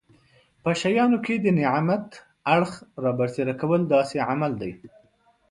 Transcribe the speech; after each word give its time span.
په 0.63 0.69
شیانو 0.79 1.17
کې 1.25 1.35
د 1.39 1.47
نعمت 1.59 2.07
اړخ 2.53 2.71
رابرسېره 3.03 3.53
کول 3.61 3.81
داسې 3.93 4.17
عمل 4.29 4.51
دی. 4.61 4.71